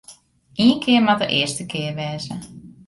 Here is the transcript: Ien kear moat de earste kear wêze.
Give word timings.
Ien 0.63 0.77
kear 0.83 1.03
moat 1.05 1.21
de 1.23 1.27
earste 1.39 1.63
kear 1.71 1.93
wêze. 1.99 2.35